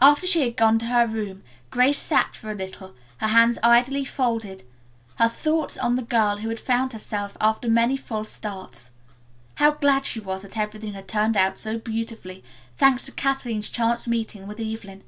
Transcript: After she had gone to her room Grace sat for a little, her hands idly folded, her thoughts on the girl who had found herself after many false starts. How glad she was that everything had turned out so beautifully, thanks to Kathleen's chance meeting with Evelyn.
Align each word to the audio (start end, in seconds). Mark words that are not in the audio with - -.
After 0.00 0.26
she 0.26 0.40
had 0.40 0.56
gone 0.56 0.78
to 0.78 0.86
her 0.86 1.06
room 1.06 1.42
Grace 1.68 1.98
sat 1.98 2.34
for 2.36 2.50
a 2.50 2.54
little, 2.54 2.94
her 3.18 3.26
hands 3.26 3.58
idly 3.62 4.02
folded, 4.02 4.62
her 5.16 5.28
thoughts 5.28 5.76
on 5.76 5.94
the 5.94 6.02
girl 6.02 6.38
who 6.38 6.48
had 6.48 6.58
found 6.58 6.94
herself 6.94 7.36
after 7.38 7.68
many 7.68 7.98
false 7.98 8.30
starts. 8.32 8.92
How 9.56 9.72
glad 9.72 10.06
she 10.06 10.20
was 10.20 10.40
that 10.40 10.56
everything 10.56 10.94
had 10.94 11.06
turned 11.06 11.36
out 11.36 11.58
so 11.58 11.76
beautifully, 11.78 12.42
thanks 12.78 13.04
to 13.04 13.12
Kathleen's 13.12 13.68
chance 13.68 14.08
meeting 14.08 14.46
with 14.46 14.58
Evelyn. 14.58 15.04